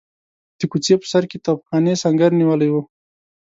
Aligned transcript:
د 0.59 0.61
کوڅې 0.71 0.93
په 1.01 1.07
سر 1.11 1.23
کې 1.29 1.37
توپخانې 1.45 1.93
سنګر 2.03 2.31
نیولی 2.39 2.69
وو. 2.71 2.81